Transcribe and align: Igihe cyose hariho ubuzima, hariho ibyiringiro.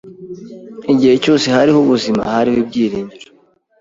Igihe 0.91 1.15
cyose 1.23 1.45
hariho 1.55 1.79
ubuzima, 1.81 2.21
hariho 2.33 2.57
ibyiringiro. 2.63 3.27